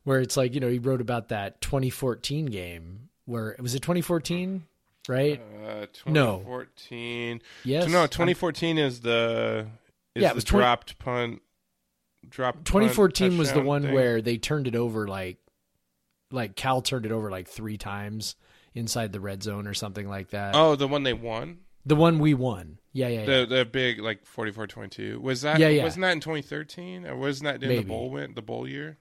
[0.05, 4.62] where it's like you know he wrote about that 2014 game where was it 2014
[5.09, 5.40] right?
[5.64, 6.38] uh, No.
[6.38, 7.42] 2014.
[7.64, 9.66] yes, no, I'm- 2014 is the
[10.14, 11.42] is Yeah, it the was 20 dropped punt.
[12.29, 13.94] Dropped punt 2014 was the one thing.
[13.94, 15.38] where they turned it over like
[16.31, 18.37] like Cal turned it over like 3 times
[18.74, 20.54] inside the red zone or something like that.
[20.54, 22.78] oh the one they won The one we won.
[22.92, 23.26] Yeah, yeah, yeah.
[23.26, 25.85] the the big like 44-22 was that Yeah, yeah.
[25.85, 28.98] wasn't that in 2013 or wasn't that in the bowl win the bowl year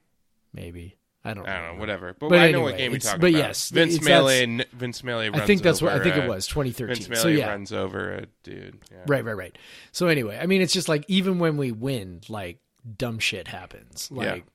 [0.53, 0.95] Maybe.
[1.23, 1.79] I don't I don't know remember.
[1.82, 5.03] whatever but, But I know what game you're talking but about yes, Vince Mayle Vince
[5.03, 6.95] Mayle runs I think that's what I think it was 2013.
[6.95, 7.49] Vince Mayle so yeah.
[7.49, 8.99] runs over a dude yeah.
[9.05, 9.58] Right, right, right.
[9.91, 12.60] So anyway, I mean it's just like even when we win like
[12.97, 14.10] dumb shit happens.
[14.10, 14.45] Like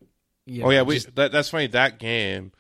[0.47, 2.53] you oh yeah we just- that, that's funny that game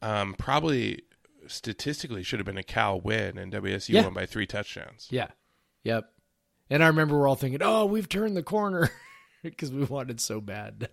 [0.00, 1.02] um probably
[1.48, 4.04] statistically should have been a Cal win and WSU Yeah.
[4.04, 5.28] won by three touchdowns Yeah.
[5.84, 6.10] Yep.
[6.70, 8.90] And I remember we're all thinking, "Oh, we've turned the corner,"
[9.42, 10.88] because we wanted so bad to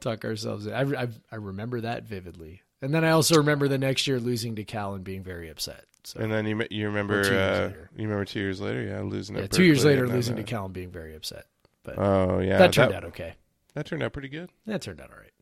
[0.00, 0.72] tuck ourselves in.
[0.74, 2.62] I, I I remember that vividly.
[2.82, 5.84] And then I also remember the next year losing to Cal and being very upset.
[6.04, 7.90] So And then you you remember two years uh, later.
[7.96, 9.36] you remember two years later, yeah, losing.
[9.36, 11.46] yeah, two years later, losing uh, to Cal and being very upset.
[11.84, 13.34] But Oh yeah, that turned out okay.
[13.74, 14.50] That turned out pretty good.
[14.66, 15.32] That turned out all right.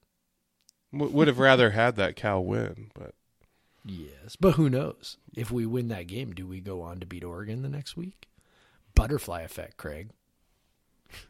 [0.92, 3.14] W- would have rather had that Cal win, but
[3.84, 5.18] Yes, but who knows?
[5.36, 8.28] If we win that game, do we go on to beat Oregon the next week?
[8.94, 10.10] Butterfly effect, Craig.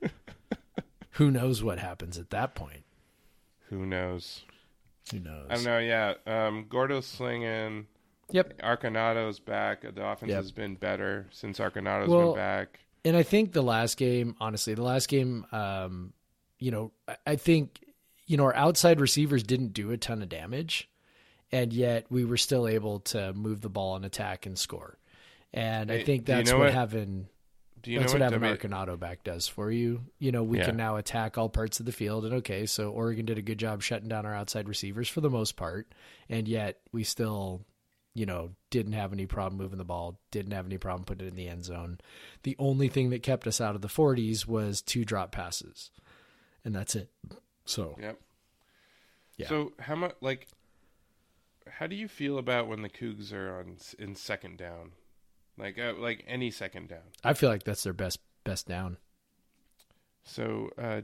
[1.12, 2.84] who knows what happens at that point?
[3.70, 4.42] who knows?
[5.10, 5.46] Who knows?
[5.50, 5.78] I don't know.
[5.78, 7.86] Yeah, um, Gordo's slinging.
[8.30, 8.60] Yep.
[8.62, 9.82] Arconado's back.
[9.82, 10.36] The offense Yep.
[10.36, 12.80] has been better since Arconado's Well, been back.
[13.04, 16.12] And I think the last game, honestly, the last game, um,
[16.58, 16.92] you know,
[17.26, 17.84] I think,
[18.26, 20.88] you know, our outside receivers didn't do a ton of damage.
[21.54, 24.98] And yet we were still able to move the ball and attack and score.
[25.52, 27.28] And I think do you that's know what, what- having
[27.82, 30.04] Do you that's know what what having W- Arconado back does for you.
[30.18, 30.66] You know, we Yeah.
[30.66, 33.58] can now attack all parts of the field, and okay, so Oregon did a good
[33.58, 35.92] job shutting down our outside receivers for the most part,
[36.28, 37.64] and yet we still,
[38.14, 41.30] you know, didn't have any problem moving the ball, didn't have any problem putting it
[41.30, 41.98] in the end zone.
[42.42, 45.90] The only thing that kept us out of the 40s was two drop passes,
[46.64, 47.10] and that's it.
[47.66, 48.18] So Yep.
[49.36, 49.48] Yeah.
[49.48, 50.48] So how much like
[51.68, 54.92] how do you feel about when the Cougs are on in second down?
[55.57, 57.12] Like uh, like any second down.
[57.22, 58.98] I feel like that's their best best down.
[60.24, 61.03] So uh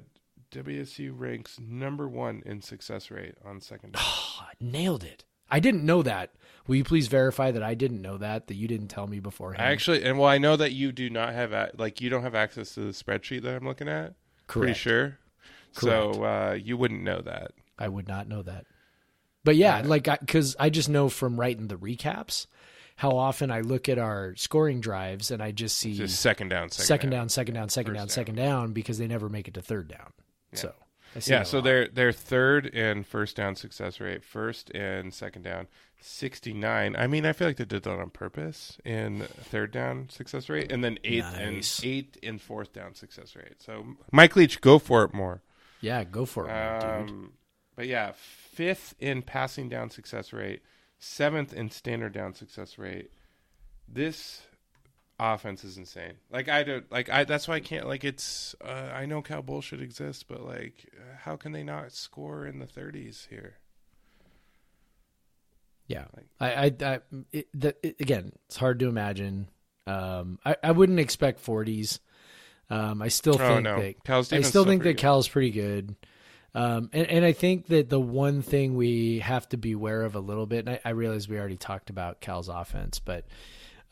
[0.52, 4.02] WSU ranks number 1 in success rate on second down.
[4.04, 5.24] Oh, nailed it.
[5.48, 6.34] I didn't know that.
[6.66, 8.46] Will you please verify that I didn't know that?
[8.48, 9.66] That you didn't tell me beforehand.
[9.66, 12.22] I actually and well I know that you do not have a, like you don't
[12.22, 14.14] have access to the spreadsheet that I'm looking at.
[14.48, 14.78] Pretty Correct.
[14.80, 15.18] sure.
[15.72, 17.52] So uh you wouldn't know that.
[17.78, 18.66] I would not know that.
[19.44, 19.86] But yeah, Yeah.
[19.88, 22.46] like because I, just know from writing the recaps
[22.96, 26.70] how often I look at our scoring drives and I just see Just second down,
[26.70, 28.08] second, second down, second down, second down, down.
[28.10, 30.12] second down because they never make it to third down.
[30.52, 30.74] So
[31.24, 31.64] Yeah, so lot.
[31.64, 35.68] they're they're third in first down success rate, first and second down,
[36.00, 36.94] sixty nine.
[36.96, 40.70] I mean, I feel like they did that on purpose in third down success rate,
[40.70, 41.78] and then eighth Nice.
[41.78, 43.62] and eighth in fourth down success rate.
[43.62, 45.42] So Mike Leach, go for it more.
[45.80, 46.90] yeah, go for it, dude.
[47.10, 47.32] Um,
[47.80, 50.60] but yeah, fifth in passing down success rate,
[50.98, 53.10] seventh in standard down success rate.
[53.88, 54.42] This
[55.18, 56.12] offense is insane.
[56.30, 57.24] Like I don't like I.
[57.24, 58.54] That's why I can't like it's.
[58.62, 62.66] Uh, I know Cal bullshit exists, but like, how can they not score in the
[62.66, 63.54] thirties here?
[65.86, 66.98] Yeah, Like- I, I, I
[67.32, 69.48] it, the, it, again, it's hard to imagine.
[69.86, 71.98] Um, I, I wouldn't expect forties.
[72.68, 75.50] Um, I still Oh think no, that Cal's I defense still think that Cal's pretty
[75.50, 75.96] good.
[76.54, 80.16] Um, and, and I think that the one thing we have to be aware of
[80.16, 83.24] a little bit, and I, I realize we already talked about Cal's offense, but,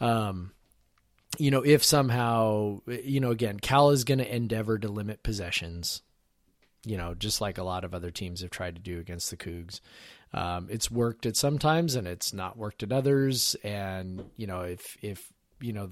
[0.01, 0.53] um,
[1.39, 6.03] you know, if somehow, you know, again, Cal is going to endeavor to limit possessions,
[6.85, 9.37] you know, just like a lot of other teams have tried to do against the
[9.37, 9.81] Cougs.
[10.33, 13.57] Um, it's worked at some times and it's not worked at others.
[13.63, 15.91] And, you know, if, if, you know,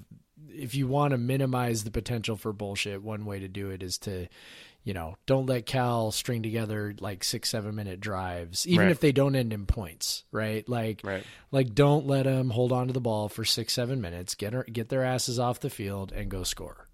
[0.49, 3.97] if you want to minimize the potential for bullshit, one way to do it is
[3.99, 4.27] to,
[4.87, 8.91] you know, don't let Cal string together like six, seven minute drives, even Right.
[8.91, 10.67] if they don't end in points, right?
[10.69, 11.25] Like, Right.
[11.51, 14.63] like don't let them hold on to the ball for six, seven minutes, get her,
[14.63, 16.87] get their asses off the field and go score,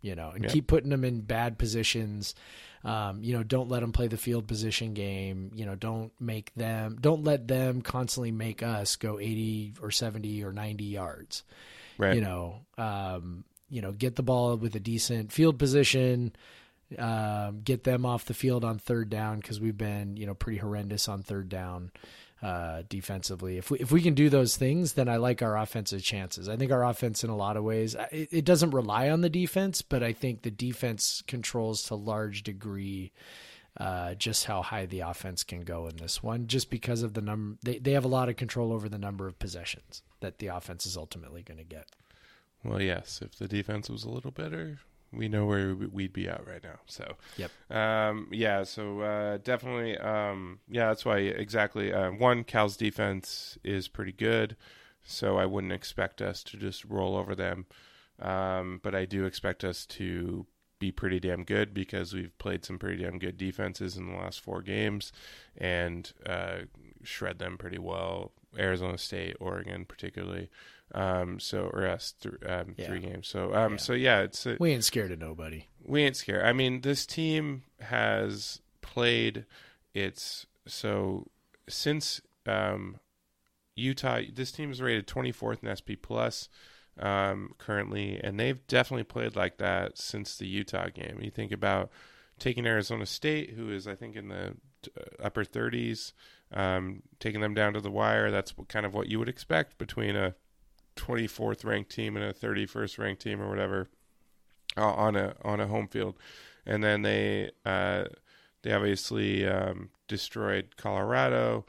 [0.00, 0.50] you know, and Yeah.
[0.52, 2.34] keep putting them in bad positions.
[2.82, 5.50] Um, you know, don't let them play the field position game.
[5.54, 10.42] You know, don't make them, don't let them constantly make us go 80 or 70
[10.44, 11.44] or 90 yards
[11.98, 12.14] Right.
[12.14, 16.34] you know, um, you know, get the ball with a decent field position,
[16.98, 20.58] um, get them off the field on third down because we've been, you know, pretty
[20.58, 21.90] horrendous on third down
[22.42, 23.56] uh, defensively.
[23.56, 26.48] If we if we can do those things, then I like our offensive chances.
[26.48, 29.30] I think our offense, in a lot of ways, it, it doesn't rely on the
[29.30, 33.12] defense, but I think the defense controls to a large degree.
[33.76, 37.20] Uh, just how high the offense can go in this one, just because of the
[37.20, 40.46] number, they, they have a lot of control over the number of possessions that the
[40.46, 41.88] offense is ultimately going to get.
[42.62, 43.20] Well, yes.
[43.20, 44.78] If the defense was a little better,
[45.16, 46.80] we know where we'd be at right now.
[46.86, 47.50] So, Yep.
[47.70, 48.64] Um, yeah.
[48.64, 49.96] So uh, definitely.
[49.98, 50.88] Um, yeah.
[50.88, 51.92] That's why exactly.
[51.92, 54.56] Uh, one, Cal's defense is pretty good,
[55.02, 57.66] so I wouldn't expect us to just roll over them.
[58.20, 60.46] Um, but I do expect us to
[60.78, 64.40] be pretty damn good because we've played some pretty damn good defenses in the last
[64.40, 65.12] four games
[65.56, 66.58] and uh,
[67.02, 68.32] shred them pretty well.
[68.58, 70.50] Arizona State, Oregon, particularly.
[70.92, 72.86] Um, so or us th- um, Yeah.
[72.86, 73.26] three games.
[73.28, 73.78] So um, Yeah.
[73.78, 75.66] so yeah, it's a, We ain't scared of nobody.
[75.82, 76.44] we ain't scared.
[76.44, 79.46] I mean, this team has played
[79.94, 81.26] its so
[81.68, 83.00] since um,
[83.76, 84.20] Utah.
[84.32, 86.48] This team is rated 24th in SP plus
[87.00, 91.18] um, currently, and they've definitely played like that since the Utah game.
[91.20, 91.90] You think about
[92.38, 94.54] taking Arizona State, who is I think in the
[94.96, 96.12] uh, upper 30s,
[96.52, 98.30] um, taking them down to the wire.
[98.30, 100.34] That's kind of what you would expect between a
[100.96, 103.88] 24th ranked team and a 31st ranked team or whatever
[104.76, 106.16] uh, on a on a home field,
[106.66, 108.04] and then they uh,
[108.62, 111.64] they obviously um, destroyed Colorado,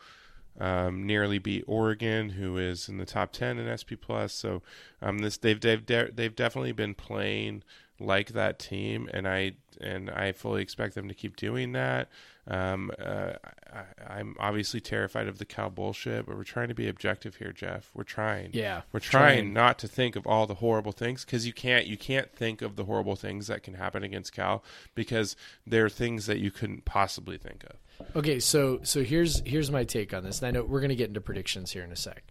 [0.60, 4.34] um, nearly beat Oregon, who is in the top ten in SP plus.
[4.34, 4.62] So
[5.02, 7.64] um, this they've they've de- they've definitely been playing
[8.00, 12.10] like that team, and I and I fully expect them to keep doing that.
[12.48, 13.34] Um, uh,
[13.74, 13.84] I,
[14.20, 17.90] I'm obviously terrified of the Cal bullshit, but we're trying to be objective here, Jeff.
[17.94, 18.52] We're trying.
[18.54, 19.54] Yeah, we're trying, trying.
[19.54, 21.88] not to think of all the horrible things because you can't.
[21.88, 25.36] You can't think of the horrible things that can happen against Cal because
[25.66, 27.78] they're things that you couldn't possibly think of.
[28.16, 30.40] Okay, so so here's here's my take on this.
[30.40, 32.24] And I know we're gonna get into predictions here in a sec.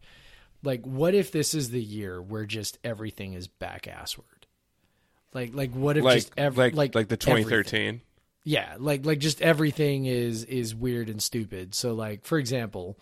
[0.63, 4.34] Like, what if this is the year where just everything is back assward?
[5.35, 7.45] Like, like what if Like just ev- like like like the everything.
[7.51, 8.01] 2013.
[8.45, 11.75] Yeah, like like just everything is is weird and stupid.
[11.75, 12.99] So like for example,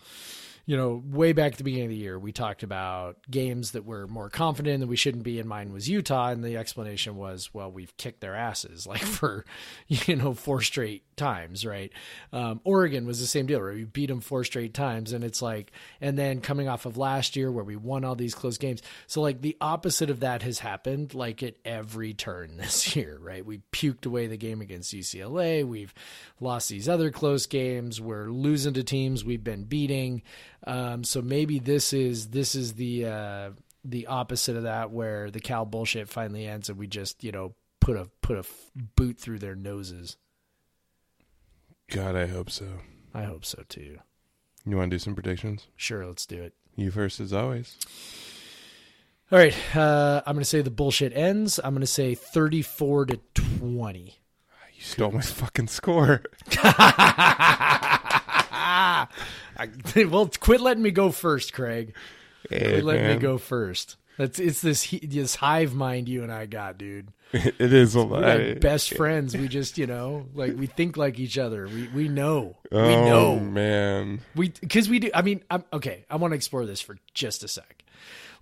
[0.65, 3.83] you know, way back at the beginning of the year, we talked about games that
[3.83, 7.53] were more confident that we shouldn't be, and mine was Utah, and the explanation was,
[7.53, 9.43] well, we've kicked their asses like for
[9.87, 11.91] you know four straight times, right?
[12.31, 13.75] Um, Oregon was the same deal, right?
[13.75, 17.35] We beat them four straight times, and it's like, and then coming off of last
[17.35, 20.59] year where we won all these close games, so like the opposite of that has
[20.59, 23.45] happened, like at every turn this year, right?
[23.45, 25.93] We puked away the game against UCLA, we've
[26.39, 30.21] lost these other close games, we're losing to teams we've been beating.
[30.65, 33.49] Um, so maybe this is this is the uh,
[33.83, 37.53] the opposite of that, where the Cal bullshit finally ends, and we just you know
[37.79, 40.17] put a put a f- boot through their noses.
[41.89, 42.79] God, I hope so.
[43.13, 43.99] I hope so too.
[44.65, 45.67] You want to do some predictions?
[45.75, 46.53] Sure, let's do it.
[46.75, 47.77] You first, as always.
[49.31, 51.59] All right, uh, I'm going to say the bullshit ends.
[51.63, 54.19] I'm going to say 34 to 20.
[54.75, 56.23] You stole my fucking score.
[59.57, 59.69] I,
[60.05, 61.93] well, quit letting me go first, Craig.
[62.49, 63.97] Hey, Quit letting me go first.
[64.17, 67.07] That's it's this this hive mind you and I got, dude.
[67.33, 68.21] it is a lot.
[68.21, 69.35] like best friends.
[69.35, 71.67] We just, you know, like we think like each other.
[71.67, 72.57] We we know.
[72.71, 73.39] Oh we know.
[73.39, 75.09] man, We because we do.
[75.13, 76.05] I mean, I'm okay.
[76.09, 77.83] I want to explore this for just a sec.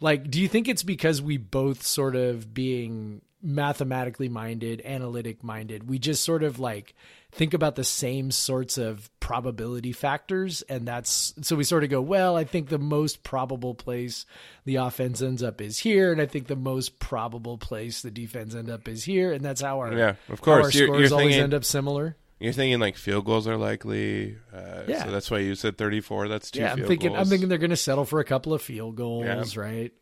[0.02, 5.90] Like, do you think it's because we both sort of being mathematically minded, analytic minded,
[5.90, 6.96] we just sort of like
[7.32, 12.02] think about the same sorts of probability factors, and that's so we sort of go,
[12.02, 14.26] well, I think the most probable place
[14.66, 18.54] the offense ends up is here, and I think the most probable place the defense
[18.56, 20.66] end up is here, and that's how our Yeah, of course.
[20.66, 22.18] our You're- scores you're always thinking- end up similar.
[22.40, 24.36] you're thinking like field goals are likely.
[24.54, 25.06] Uh, Yeah.
[25.06, 26.28] So that's why you said 34.
[26.28, 27.16] That's two Yeah, I'm thinking.
[27.16, 29.62] I'm thinking they're going to settle for a couple of field goals, Yeah.
[29.62, 29.94] right?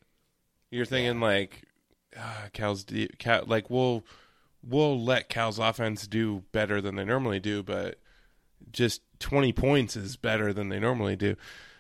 [0.72, 1.64] You're thinking like
[2.18, 4.04] uh, Cal's de- Cal, like we'll
[4.64, 8.00] we'll let Cal's offense do better than they normally do, but
[8.72, 11.36] just 20 points is better than they normally do.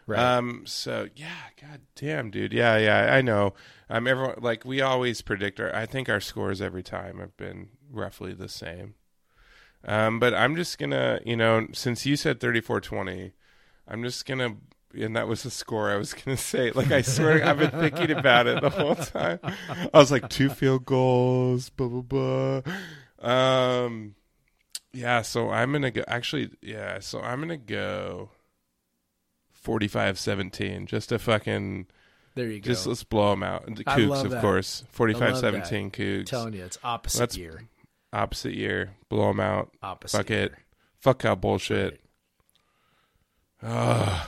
[0.10, 0.38] Right.
[0.38, 0.64] Um.
[0.66, 1.28] So yeah,
[1.62, 2.52] god damn, dude.
[2.52, 3.14] Yeah, yeah.
[3.14, 3.54] I know.
[3.92, 4.08] Um.
[4.08, 5.74] Everyone like we always predict our.
[5.76, 8.96] I think our scores every time have been roughly the same.
[9.84, 10.20] Um.
[10.20, 13.34] But I'm just gonna, you know, since you said 34-20,
[13.88, 14.56] I'm just gonna.
[14.98, 16.72] And that was the score I was gonna say.
[16.72, 19.40] Like I swear, I've been thinking about it the whole time.
[19.44, 22.62] I was like two field goals, blah blah
[23.22, 23.30] blah.
[23.32, 24.16] Um,
[24.94, 25.22] yeah.
[25.22, 26.04] So I'm gonna go.
[26.08, 27.00] Actually, yeah.
[27.00, 28.32] So I'm gonna go
[29.66, 30.86] 45-17.
[30.86, 31.88] Just a fucking.
[32.36, 32.66] There you go.
[32.68, 33.66] Just let's blow them out.
[33.66, 34.42] The Cougs, of that.
[34.42, 34.84] course.
[34.92, 36.26] I 45-17 Cougs.
[36.28, 37.64] telling you, it's opposite Let's- year.
[38.12, 38.96] Opposite year.
[39.10, 39.72] Blow them out.
[39.84, 40.18] Opposite.
[40.18, 40.44] Fuck year.
[40.46, 40.54] it.
[41.00, 42.02] Fuck out bullshit.
[43.62, 44.28] Ugh.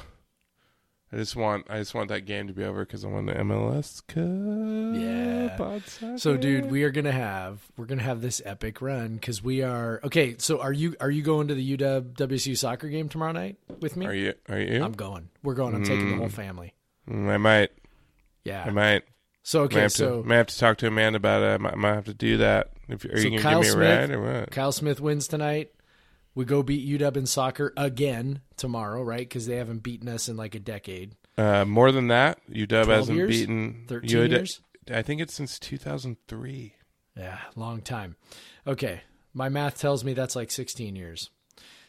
[1.13, 3.33] I just want I just want that game to be over because I want the
[3.33, 5.01] MLS Cup.
[5.01, 6.15] Yeah.
[6.17, 9.99] So, dude, we are gonna have we're gonna have this epic run because we are
[10.05, 10.35] okay.
[10.37, 13.97] So, are you are you going to the UW WSU soccer game tomorrow night with
[13.97, 14.05] me?
[14.05, 14.33] are you?
[14.49, 14.83] Are you?
[14.83, 15.29] I'm going.
[15.43, 15.75] We're going.
[15.75, 16.19] I'm taking the Mm.
[16.19, 16.73] whole family.
[17.09, 17.71] Mm, I might.
[18.43, 18.63] Yeah.
[18.65, 19.03] I might.
[19.43, 19.81] So okay.
[19.81, 20.27] have So to.
[20.27, 21.47] Might have to talk to Amanda about it.
[21.53, 22.71] I might, I might have to do that.
[22.87, 24.51] If, are So you gonna Kyle give me a Smith- ride or what?
[24.51, 25.71] Kyle Smith wins tonight.
[26.33, 29.27] We go beat UW in soccer again tomorrow, right?
[29.27, 31.15] Because they haven't beaten us in like a decade.
[31.37, 33.29] Uh, more than that, UW hasn't years?
[33.29, 34.61] beaten 13 UW years?
[34.89, 36.75] I think it's since 2003.
[37.17, 38.15] Yeah, long time.
[38.65, 39.01] Okay,
[39.33, 41.29] my math tells me that's like 16 years.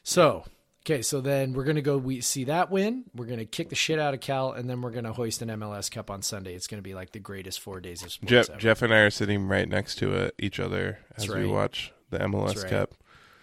[0.02, 0.44] So,
[0.84, 1.96] okay, so then we're gonna go.
[1.96, 3.04] We see that win.
[3.14, 5.90] We're gonna kick the shit out of Cal, and then we're gonna hoist an MLS
[5.90, 6.54] Cup on Sunday.
[6.54, 8.58] It's gonna be like the greatest four days of sports Jeff, ever.
[8.58, 11.92] Jeff and I are sitting right next to uh, each other as That's we watch
[12.10, 12.70] the MLS right.
[12.70, 12.94] Cup.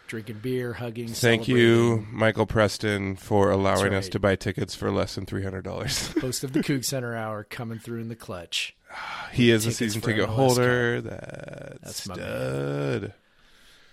[0.09, 1.07] Drinking beer, hugging.
[1.07, 2.03] Thank you.
[2.11, 6.07] Michael Preston, for allowing That's us to buy tickets for less than three hundred dollars.
[6.19, 8.75] Host of the Coug Center Hour coming through in the clutch.
[9.33, 11.01] he is a season ticket MLS holder.
[11.01, 13.13] That's, That's stud.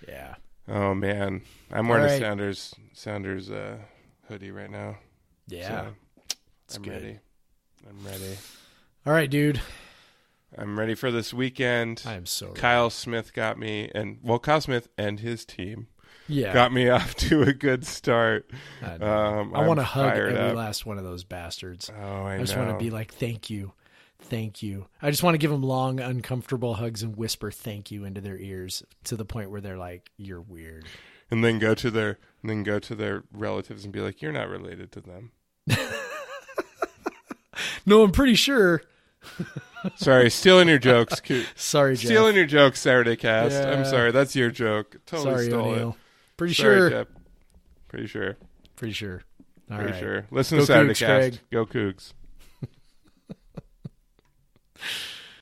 [0.09, 0.37] Yeah.
[0.67, 2.21] Oh man, I'm wearing All a right.
[2.23, 3.77] Sounders Sounders uh,
[4.27, 4.97] hoodie right now.
[5.49, 5.89] Yeah.
[6.67, 6.93] so I'm good.
[6.93, 7.19] ready.
[7.87, 8.39] I'm ready.
[9.05, 9.61] All right, dude.
[10.57, 12.05] I'm ready for this weekend.
[12.07, 15.89] I am so Kyle Smith got me, and well, Kyle Smith and his team
[16.29, 16.53] yeah.
[16.53, 18.51] got me off to a good start.
[18.83, 18.95] I.
[18.95, 20.55] Um, I want to hug every up.
[20.57, 21.91] last one of those bastards.
[21.91, 23.73] Oh, I, I just want to be like, thank you.
[24.21, 24.87] thank you.
[25.01, 28.39] I just want to give them long, uncomfortable hugs and whisper thank you into their
[28.39, 30.87] ears to the point where they're like, "You're weird."
[31.31, 34.33] And then go to their and then go to their relatives and be like, "You're
[34.33, 35.33] not related to them."
[37.89, 38.83] No, I'm pretty sure.
[39.97, 41.23] Sorry, stealing your jokes.
[41.55, 42.05] Sorry, Jeff.
[42.05, 43.57] Stealing your jokes, Saturday cast.
[43.57, 44.97] I'm sorry, that's your joke.
[45.07, 45.91] Totally Sorry, stole O'Neill.
[45.91, 45.97] it.
[46.37, 46.91] Pretty Sorry, sure.
[46.91, 47.07] Jeff.
[47.89, 48.37] Pretty sure.
[48.77, 49.23] Pretty sure.
[49.71, 50.01] All Pretty right.
[50.01, 50.27] sure.
[50.31, 51.09] Listen Go to Saturday Cougs, cast.
[51.09, 51.41] Craig.
[51.51, 52.13] Go Cougs.